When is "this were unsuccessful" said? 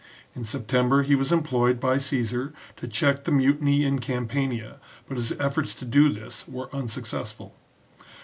6.11-7.53